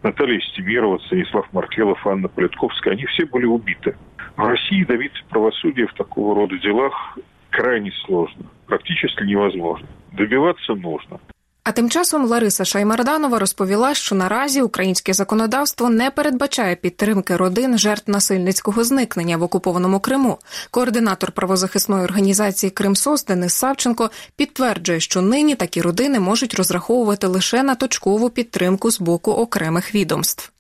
Наталья 0.05 0.41
Стемирова, 0.41 0.99
Станислав 0.99 1.53
Маркелов, 1.53 2.07
Анна 2.07 2.29
Политковская, 2.29 2.95
они 2.95 3.07
все 3.07 3.27
были 3.27 3.45
убиты. 3.47 3.97
В 4.37 4.47
России 4.47 4.85
добиться 4.85 5.23
правосудия 5.29 5.87
в 5.89 5.95
такого 5.95 6.37
рода 6.37 6.57
делах 6.59 7.19
крайне 7.51 7.91
сложно, 8.07 8.47
практически 8.67 9.25
невозможно. 9.25 9.89
Добиваться 10.13 10.75
нужно. 10.75 11.19
А 11.65 11.73
тим 11.73 11.91
часом 11.91 12.27
Лариса 12.27 12.65
Шаймарданова 12.65 13.39
розповіла, 13.39 13.95
що 13.95 14.15
наразі 14.15 14.63
українське 14.63 15.13
законодавство 15.13 15.91
не 15.91 16.11
передбачає 16.11 16.77
підтримки 16.77 17.37
родин 17.37 17.79
жертв 17.79 18.11
насильницького 18.11 18.85
зникнення 18.85 19.37
в 19.37 19.43
окупованому 19.43 20.01
Криму. 20.01 20.39
Координатор 20.71 21.33
правозахисної 21.33 22.05
організації 22.05 22.71
Кримсос 22.71 23.25
Денис 23.25 23.55
Савченко 23.55 24.11
підтверджує, 24.37 25.01
що 25.01 25.23
нині 25.23 25.55
такі 25.55 25.83
родини 25.83 26.21
можуть 26.21 26.55
розраховувати 26.55 27.27
лише 27.27 27.63
на 27.63 27.75
точкову 27.75 28.31
підтримку 28.31 28.91
з 28.91 29.01
боку 29.01 29.31
окремих 29.31 29.95
відомств. 29.95 30.53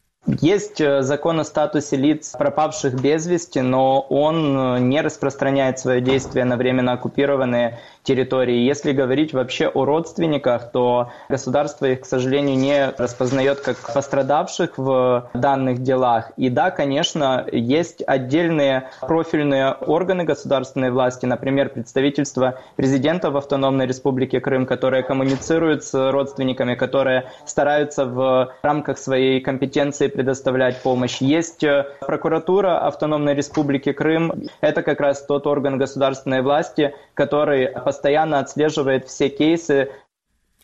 Есть 0.42 1.02
закон 1.02 1.40
о 1.40 1.44
статусе 1.44 1.96
лиц, 1.96 2.36
пропавших 2.38 3.00
без 3.00 3.26
вести, 3.26 3.62
но 3.62 4.00
он 4.10 4.88
не 4.88 5.00
распространяет 5.00 5.78
свое 5.78 6.02
действие 6.02 6.44
на 6.44 6.56
временно 6.56 6.92
оккупированные 6.92 7.78
территории. 8.02 8.64
Если 8.64 8.92
говорить 8.92 9.32
вообще 9.32 9.68
о 9.68 9.84
родственниках, 9.84 10.72
то 10.72 11.10
государство 11.28 11.86
их, 11.86 12.00
к 12.00 12.06
сожалению, 12.06 12.56
не 12.56 12.90
распознает 12.96 13.60
как 13.60 13.76
пострадавших 13.92 14.78
в 14.78 15.30
данных 15.34 15.82
делах. 15.82 16.32
И 16.36 16.48
да, 16.48 16.70
конечно, 16.70 17.46
есть 17.50 18.02
отдельные 18.06 18.90
профильные 19.00 19.72
органы 19.72 20.24
государственной 20.24 20.90
власти, 20.90 21.26
например, 21.26 21.68
представительство 21.68 22.58
президента 22.76 23.30
в 23.30 23.36
Автономной 23.36 23.86
Республике 23.86 24.40
Крым, 24.40 24.66
которые 24.66 25.02
коммуницируют 25.02 25.84
с 25.84 26.10
родственниками, 26.10 26.74
которые 26.74 27.30
стараются 27.44 28.04
в 28.04 28.52
рамках 28.62 28.98
своей 28.98 29.40
компетенции 29.40 30.08
предоставлять 30.08 30.82
помощь. 30.82 31.20
Есть 31.20 31.64
прокуратура 32.00 32.78
Автономной 32.86 33.34
Республики 33.34 33.92
Крым. 33.92 34.32
Это 34.60 34.82
как 34.82 35.00
раз 35.00 35.24
тот 35.24 35.46
орган 35.46 35.78
государственной 35.78 36.42
власти, 36.42 36.94
который 37.14 37.66
постоянно 37.90 38.38
отслеживает 38.38 39.08
все 39.08 39.28
кейсы 39.28 39.90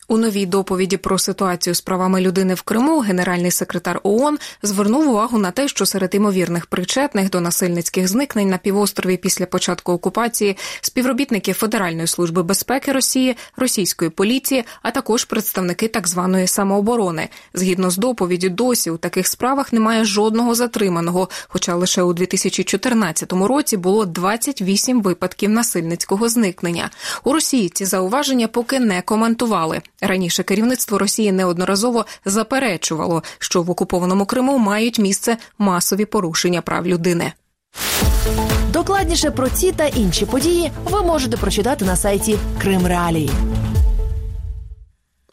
У 0.09 0.19
новій 0.19 0.47
доповіді 0.47 0.97
про 0.97 1.19
ситуацію 1.19 1.75
з 1.75 1.81
правами 1.81 2.21
людини 2.21 2.55
в 2.55 2.63
Криму 2.63 3.01
генеральний 3.01 3.51
секретар 3.51 4.01
ООН 4.03 4.39
звернув 4.63 5.09
увагу 5.09 5.39
на 5.39 5.51
те, 5.51 5.69
що 5.69 5.87
серед 5.87 6.15
імовірних 6.15 6.67
причетних 6.67 7.31
до 7.31 7.41
насильницьких 7.41 8.09
зникнень 8.09 8.49
на 8.49 8.59
півострові 8.59 9.17
після 9.17 9.47
початку 9.47 9.93
окупації 9.93 10.57
співробітники 10.81 11.53
Федеральної 11.53 12.07
служби 12.07 12.43
безпеки 12.43 12.93
Росії, 12.93 13.37
російської 13.57 14.11
поліції, 14.11 14.65
а 14.83 14.91
також 14.91 15.25
представники 15.25 15.89
так 15.89 16.09
званої 16.09 16.47
самооборони. 16.47 17.29
Згідно 17.55 17.91
з 17.91 17.97
доповіді, 17.97 18.49
досі 18.49 18.91
у 18.91 18.97
таких 18.97 19.27
справах 19.27 19.73
немає 19.73 20.05
жодного 20.05 20.55
затриманого. 20.55 21.29
Хоча 21.49 21.75
лише 21.75 22.03
у 22.03 22.13
2014 22.13 23.33
році 23.33 23.77
було 23.77 24.05
28 24.05 25.03
випадків 25.03 25.51
насильницького 25.51 26.29
зникнення. 26.29 26.91
У 27.25 27.33
Росії 27.33 27.69
ці 27.69 27.85
зауваження 27.85 28.49
поки 28.49 28.81
не 28.81 29.03
коментували. 29.03 29.83
Раніше 30.01 30.43
керівництво 30.43 30.99
Росії 30.99 31.33
неодноразово 31.33 32.07
заперечувало, 32.25 33.23
що 33.39 33.63
в 33.63 33.71
окупованому 33.71 34.27
Криму 34.27 34.59
мають 34.59 34.99
місце 34.99 35.37
масові 35.59 36.05
порушення 36.05 36.63
прав 36.63 36.87
людини. 36.87 37.33
Докладніше 38.73 39.31
про 39.31 39.49
ці 39.49 39.73
та 39.73 39.87
інші 39.87 40.27
події 40.27 40.71
ви 40.85 41.03
можете 41.03 41.37
прочитати 41.37 41.85
на 41.85 41.97
сайті 41.97 42.39
Крим 42.59 42.87
Реалії. 42.87 43.31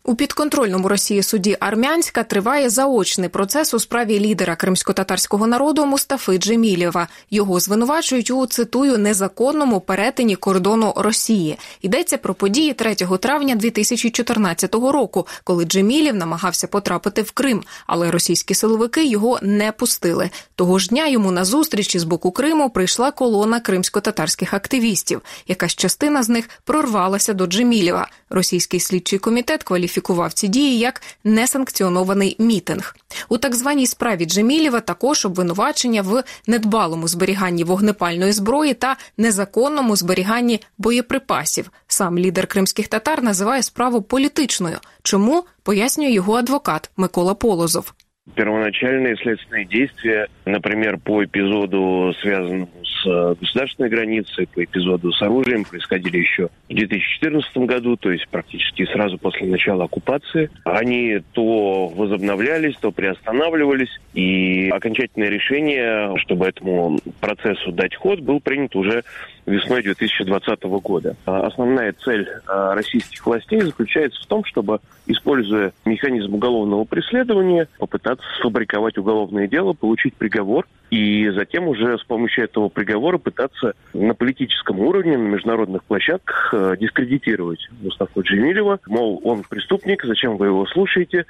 У 0.05 0.15
підконтрольному 0.15 0.87
Росії 0.87 1.23
суді 1.23 1.57
Армянська 1.59 2.23
триває 2.23 2.69
заочний 2.69 3.29
процес 3.29 3.73
у 3.73 3.79
справі 3.79 4.19
лідера 4.19 4.55
кримсько-татарського 4.55 5.47
народу 5.47 5.85
Мустафи 5.85 6.37
Джемілєва. 6.37 7.07
Його 7.31 7.59
звинувачують 7.59 8.31
у 8.31 8.45
цитую 8.45 8.97
незаконному 8.97 9.79
перетині 9.81 10.35
кордону 10.35 10.93
Росії. 10.95 11.57
Йдеться 11.81 12.17
про 12.17 12.33
події 12.33 12.73
3 12.73 12.95
травня 12.95 13.55
2014 13.55 14.75
року, 14.75 15.27
коли 15.43 15.65
Джемілєв 15.65 16.15
намагався 16.15 16.67
потрапити 16.67 17.21
в 17.21 17.31
Крим, 17.31 17.63
але 17.87 18.11
російські 18.11 18.53
силовики 18.53 19.05
його 19.05 19.39
не 19.41 19.71
пустили. 19.71 20.29
Того 20.55 20.79
ж 20.79 20.87
дня 20.89 21.07
йому 21.07 21.31
на 21.31 21.45
зустрічі 21.45 21.99
з 21.99 22.03
боку 22.03 22.31
Криму 22.31 22.69
прийшла 22.69 23.11
колона 23.11 23.59
кримсько-татарських 23.59 24.53
активістів. 24.53 25.21
Якась 25.47 25.75
частина 25.75 26.23
з 26.23 26.29
них 26.29 26.49
прорвалася 26.63 27.33
до 27.33 27.47
Джемілєва. 27.47 28.07
Російський 28.29 28.79
слідчий 28.79 29.19
комітет 29.19 29.63
кваліфікував 29.63 29.92
кваліфікував 29.92 30.32
ці 30.32 30.48
дії 30.48 30.78
як 30.78 31.02
несанкціонований 31.24 32.36
мітинг. 32.38 32.96
У 33.28 33.38
так 33.38 33.54
званій 33.54 33.86
справі 33.86 34.24
Джемілєва 34.24 34.80
також 34.80 35.26
обвинувачення 35.26 36.02
в 36.02 36.22
недбалому 36.46 37.08
зберіганні 37.08 37.64
вогнепальної 37.64 38.32
зброї 38.32 38.74
та 38.74 38.96
незаконному 39.18 39.96
зберіганні 39.96 40.60
боєприпасів. 40.78 41.70
Сам 41.86 42.18
лідер 42.18 42.46
кримських 42.46 42.88
татар 42.88 43.22
називає 43.22 43.62
справу 43.62 44.02
політичною. 44.02 44.76
Чому 45.02 45.44
пояснює 45.62 46.10
його 46.10 46.34
адвокат 46.34 46.90
Микола 46.96 47.34
Полозов. 47.34 47.94
Первоначальные 48.36 49.16
следственные 49.16 49.64
действия, 49.64 50.28
например, 50.44 50.98
по 50.98 51.24
эпизоду, 51.24 52.12
связанному 52.22 52.68
с 52.85 53.05
э, 53.05 53.35
государственной 53.39 53.89
границей, 53.89 54.47
по 54.47 54.63
эпизоду 54.63 55.11
с 55.11 55.21
оружием, 55.21 55.65
происходили 55.65 56.17
еще 56.17 56.49
в 56.69 56.73
2014 56.73 57.57
году, 57.57 57.97
то 57.97 58.11
есть 58.11 58.27
практически 58.29 58.85
сразу 58.85 59.17
после 59.17 59.47
начала 59.47 59.85
оккупации. 59.85 60.49
Они 60.63 61.21
то 61.33 61.87
возобновлялись, 61.87 62.75
то 62.79 62.91
приостанавливались, 62.91 63.99
и 64.13 64.69
окончательное 64.69 65.29
решение, 65.29 66.15
чтобы 66.17 66.47
этому 66.47 66.99
процессу 67.19 67.71
дать 67.71 67.95
ход, 67.95 68.19
был 68.19 68.39
принят 68.39 68.75
уже 68.75 69.03
весной 69.45 69.83
2020 69.83 70.63
года. 70.63 71.15
А 71.25 71.47
основная 71.47 71.93
цель 71.93 72.27
а, 72.47 72.75
российских 72.75 73.25
властей 73.25 73.61
заключается 73.61 74.21
в 74.21 74.27
том, 74.27 74.45
чтобы, 74.45 74.79
используя 75.05 75.73
механизм 75.85 76.35
уголовного 76.35 76.85
преследования, 76.85 77.67
попытаться 77.77 78.25
сфабриковать 78.39 78.97
уголовное 78.97 79.47
дело, 79.47 79.73
получить 79.73 80.13
приговор 80.15 80.65
и 80.89 81.29
затем 81.31 81.67
уже 81.67 81.97
с 81.97 82.03
помощью 82.03 82.45
этого 82.45 82.69
приговора 82.72 83.18
пытаться 83.18 83.74
на 83.94 84.14
политическом 84.14 84.80
уровне, 84.80 85.16
на 85.16 85.28
международных 85.28 85.84
площадках 85.84 86.54
а, 86.54 86.76
дискредитировать 86.76 87.60
Мустафу 87.82 88.22
Джемилева. 88.22 88.78
Мол, 88.86 89.20
он 89.24 89.42
преступник, 89.48 90.04
зачем 90.04 90.36
вы 90.36 90.46
его 90.46 90.66
слушаете, 90.66 91.24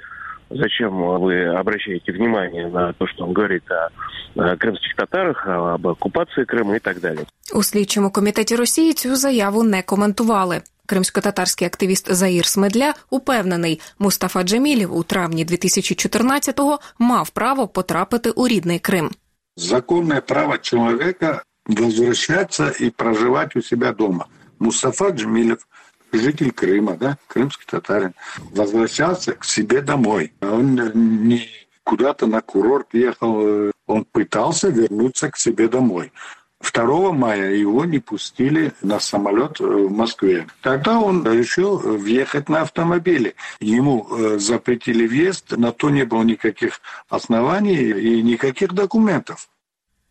зачем 0.49 1.19
вы 1.19 1.45
обращаете 1.45 2.11
внимание 2.11 2.67
на 2.67 2.93
то, 2.93 3.07
что 3.07 3.25
он 3.25 3.33
говорит 3.33 3.63
о, 3.71 3.89
о 4.35 4.55
кримських 4.55 4.95
татарах, 4.95 5.47
об 5.47 5.85
окупації 5.85 6.45
Криму 6.45 6.75
і 6.75 6.79
так 6.79 6.99
далі. 6.99 7.19
У 7.55 7.63
слідчому 7.63 8.11
комітеті 8.11 8.55
Росії 8.55 8.93
цю 8.93 9.15
заяву 9.15 9.63
не 9.63 9.81
коментували. 9.81 10.61
Кримсько-татарський 10.89 11.67
активіст 11.67 12.13
Заїр 12.13 12.45
Смедля 12.45 12.93
упевнений, 13.09 13.81
Мустафа 13.99 14.43
Джемілів 14.43 14.95
у 14.95 15.03
травні 15.03 15.45
2014-го 15.45 16.79
мав 16.99 17.29
право 17.29 17.67
потрапити 17.67 18.29
у 18.29 18.47
рідний 18.47 18.79
Крим. 18.79 19.09
Законне 19.56 20.20
право 20.20 20.58
чоловіка 20.58 21.42
возвращаться 21.66 22.72
и 22.80 22.90
проживать 22.90 23.56
у 23.56 23.62
себя 23.62 23.92
дома. 23.92 24.26
Мустафа 24.58 25.10
Джемилев 25.10 25.66
житель 26.12 26.50
Крыма, 26.50 26.96
да, 26.96 27.16
крымский 27.26 27.66
татарин, 27.66 28.14
возвращался 28.50 29.32
к 29.32 29.44
себе 29.44 29.80
домой. 29.80 30.32
Он 30.40 30.74
не 30.94 31.48
куда-то 31.84 32.26
на 32.26 32.40
курорт 32.40 32.94
ехал, 32.94 33.72
он 33.86 34.04
пытался 34.04 34.68
вернуться 34.68 35.30
к 35.30 35.36
себе 35.36 35.68
домой. 35.68 36.12
2 36.72 37.12
мая 37.12 37.54
его 37.54 37.84
не 37.84 37.98
пустили 37.98 38.72
на 38.82 39.00
самолет 39.00 39.60
в 39.60 39.90
Москве. 39.90 40.46
Тогда 40.62 40.98
он 40.98 41.24
решил 41.26 41.78
въехать 41.78 42.48
на 42.48 42.62
автомобиле. 42.62 43.34
Ему 43.60 44.08
запретили 44.38 45.06
въезд, 45.06 45.56
на 45.56 45.72
то 45.72 45.90
не 45.90 46.04
было 46.04 46.22
никаких 46.22 46.80
оснований 47.08 47.90
и 47.90 48.22
никаких 48.22 48.72
документов. 48.72 49.48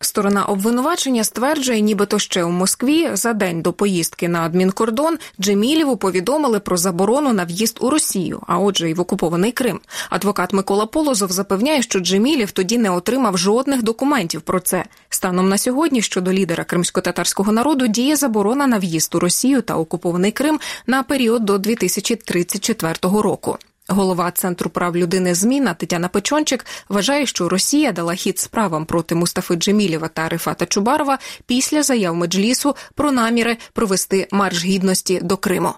Сторона 0.03 0.45
обвинувачення 0.45 1.23
стверджує, 1.23 1.81
нібито 1.81 2.19
ще 2.19 2.43
у 2.43 2.49
Москві 2.49 3.09
за 3.13 3.33
день 3.33 3.61
до 3.61 3.73
поїздки 3.73 4.29
на 4.29 4.41
адмінкордон 4.41 5.17
Джемілєву 5.41 5.97
повідомили 5.97 6.59
про 6.59 6.77
заборону 6.77 7.33
на 7.33 7.45
в'їзд 7.45 7.77
у 7.81 7.89
Росію, 7.89 8.41
а 8.47 8.59
отже, 8.59 8.89
й 8.89 8.93
в 8.93 8.99
окупований 8.99 9.51
Крим. 9.51 9.79
Адвокат 10.09 10.53
Микола 10.53 10.85
Полозов 10.85 11.31
запевняє, 11.31 11.81
що 11.81 11.99
Джемілєв 11.99 12.51
тоді 12.51 12.77
не 12.77 12.89
отримав 12.89 13.37
жодних 13.37 13.83
документів 13.83 14.41
про 14.41 14.59
це. 14.59 14.85
Станом 15.09 15.49
на 15.49 15.57
сьогодні 15.57 16.01
щодо 16.01 16.33
лідера 16.33 16.63
кримсько-татарського 16.63 17.51
народу 17.51 17.87
діє 17.87 18.15
заборона 18.15 18.67
на 18.67 18.77
в'їзд 18.77 19.15
у 19.15 19.19
Росію 19.19 19.61
та 19.61 19.75
окупований 19.75 20.31
Крим 20.31 20.59
на 20.87 21.03
період 21.03 21.45
до 21.45 21.57
2034 21.57 22.93
року. 23.01 23.57
Голова 23.87 24.31
Центру 24.31 24.69
прав 24.69 24.97
людини 24.97 25.35
зміна 25.35 25.73
Тетяна 25.73 26.07
Печончик 26.07 26.65
вважає, 26.89 27.25
що 27.25 27.49
Росія 27.49 27.91
дала 27.91 28.15
хід 28.15 28.39
справам 28.39 28.85
проти 28.85 29.15
Мустафи 29.15 29.55
Джемілєва 29.55 30.07
та 30.07 30.29
Рифата 30.29 30.65
Чубарова 30.65 31.19
після 31.45 31.83
заяв 31.83 32.15
Меджлісу 32.15 32.75
про 32.95 33.11
наміри 33.11 33.57
провести 33.73 34.27
марш 34.31 34.65
гідності 34.65 35.19
до 35.23 35.37
Криму. 35.37 35.73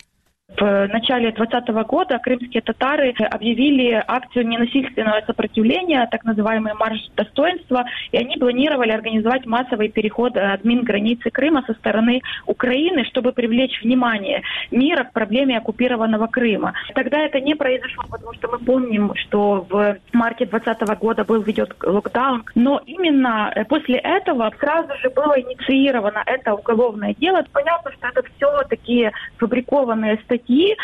В 0.58 0.88
начале 0.88 1.32
2020 1.32 1.70
года 1.88 2.18
крымские 2.20 2.62
татары 2.62 3.14
объявили 3.32 4.02
акцию 4.08 4.48
ненасильственного 4.48 5.22
сопротивления, 5.26 6.08
так 6.10 6.24
называемый 6.24 6.74
марш 6.76 7.00
достоинства, 7.18 7.86
и 8.12 8.18
они 8.18 8.38
планировали 8.38 8.92
организовать 8.92 9.46
массовый 9.46 9.90
переход 9.90 10.38
админ 10.38 10.84
границы 10.84 11.30
Крыма 11.30 11.64
со 11.68 11.74
стороны 11.74 12.22
Украины, 12.46 13.04
чтобы 13.06 13.34
привлечь 13.34 13.82
внимание 13.82 14.44
мира 14.72 15.04
к 15.04 15.12
проблеме 15.12 15.58
оккупированного 15.58 16.28
Крыма. 16.28 16.74
Тогда 16.94 17.20
это 17.20 17.42
не 17.42 17.56
произошло, 17.56 18.06
потому 18.10 18.34
что 18.36 18.48
мы 18.48 18.60
помним, 18.60 19.14
что 19.16 19.66
в 19.70 19.98
марте 20.14 20.46
2020 20.46 21.00
года 21.00 21.26
был 21.26 21.42
введен 21.42 21.68
локдаун, 21.84 22.46
но 22.56 22.82
именно 22.86 23.54
после 23.68 23.98
этого 23.98 24.54
сразу 24.60 24.96
же 25.02 25.10
было 25.10 25.40
инициировано 25.40 26.24
это 26.26 26.54
уголовное 26.54 27.14
дело. 27.16 27.44
Понятно, 27.52 27.92
что 27.92 28.08
это 28.08 28.24
все 28.36 28.64
такие 28.70 29.12
фабрикованные 29.38 30.18
статьи, 30.24 30.45
статьи, 30.45 30.77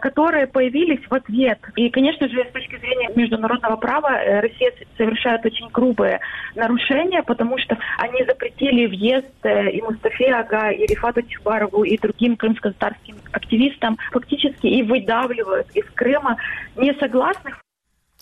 которые 0.00 0.46
появились 0.46 1.00
в 1.08 1.14
ответ. 1.14 1.58
И, 1.76 1.90
конечно 1.90 2.28
же, 2.28 2.44
с 2.44 2.52
точки 2.52 2.76
зрения 2.78 3.10
международного 3.14 3.76
права 3.76 4.10
Россия 4.40 4.72
совершает 4.96 5.44
очень 5.44 5.68
грубые 5.68 6.20
нарушения, 6.54 7.22
потому 7.22 7.58
что 7.58 7.76
они 7.98 8.24
запретили 8.24 8.86
въезд 8.86 9.26
и 9.44 9.82
Мустафе 9.82 10.32
Ага, 10.32 10.70
и 10.70 10.86
Рифату 10.86 11.22
Чубарову, 11.22 11.84
и 11.84 11.98
другим 11.98 12.36
крымско-татарским 12.36 13.16
активистам, 13.32 13.98
фактически 14.12 14.66
и 14.66 14.82
выдавливают 14.82 15.68
из 15.74 15.84
Крыма 15.94 16.36
несогласных 16.76 17.60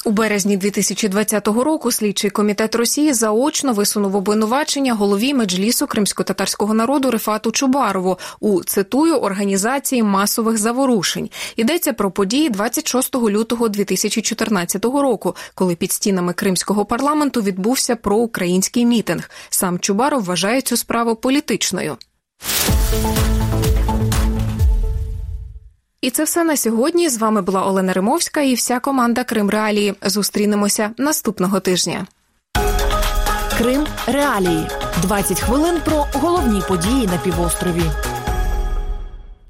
у 0.08 0.12
березні 0.12 0.58
2020 0.58 1.48
року 1.48 1.92
слідчий 1.92 2.30
комітет 2.30 2.76
Росії 2.76 3.14
заочно 3.14 3.74
висунув 3.74 4.16
обвинувачення 4.16 4.94
голові 4.94 5.34
меджлісу 5.34 5.88
кримсько-татарського 5.88 6.74
народу 6.74 7.12
Рифату 7.12 7.52
Чубарову 7.52 8.18
у 8.40 8.64
цитую 8.64 9.16
організації 9.16 10.04
масових 10.04 10.58
заворушень. 10.58 11.30
Йдеться 11.56 11.94
про 11.94 12.12
події 12.12 12.50
26 12.50 13.16
лютого 13.16 13.70
2014 13.70 14.86
року, 14.86 15.36
коли 15.56 15.76
під 15.76 15.92
стінами 15.92 16.34
кримського 16.34 16.86
парламенту 16.86 17.42
відбувся 17.42 17.96
проукраїнський 17.96 18.86
мітинг. 18.86 19.30
Сам 19.50 19.80
Чубаров 19.80 20.24
вважає 20.24 20.62
цю 20.62 20.78
справу 20.78 21.16
політичною. 21.16 21.98
І 26.02 26.10
це 26.10 26.24
все 26.24 26.44
на 26.44 26.58
сьогодні. 26.58 27.10
З 27.10 27.18
вами 27.18 27.42
була 27.42 27.66
Олена 27.66 27.94
Римовська 27.94 28.42
і 28.42 28.54
вся 28.54 28.80
команда 28.80 29.24
Крим 29.24 29.50
Реалії. 29.50 29.94
Зустрінемося 30.02 30.92
наступного 30.98 31.60
тижня. 31.60 32.08
Крим 33.58 33.88
Реалії 34.08 34.68
20 35.02 35.40
хвилин 35.40 35.82
про 35.86 36.06
головні 36.14 36.62
події 36.68 37.08
на 37.08 37.18
півострові. 37.18 37.84